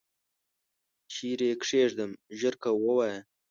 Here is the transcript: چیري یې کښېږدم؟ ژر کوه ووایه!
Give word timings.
چیري 1.11 1.47
یې 1.49 1.55
کښېږدم؟ 1.61 2.11
ژر 2.39 2.53
کوه 2.63 2.77
ووایه! 2.81 3.19